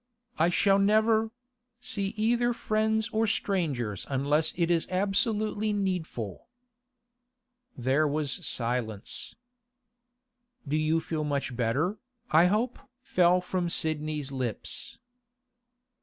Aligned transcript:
I 0.39 0.49
shall 0.49 0.79
never—see 0.79 2.07
either 2.17 2.53
friends 2.53 3.07
or 3.13 3.27
strangers 3.27 4.07
unless 4.09 4.51
it 4.57 4.71
is 4.71 4.87
absolutely 4.89 5.73
needful.' 5.73 6.47
There 7.77 8.07
was 8.07 8.43
silence. 8.43 9.35
'You 10.65 10.95
do 10.95 11.01
feel 11.01 11.23
much 11.23 11.55
better, 11.55 11.99
I 12.31 12.45
hope?' 12.47 12.79
fell 13.03 13.41
from 13.41 13.69
Sidney's 13.69 14.31
lips. 14.31 14.97